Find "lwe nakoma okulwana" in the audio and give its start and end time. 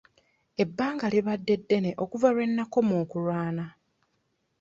2.35-3.65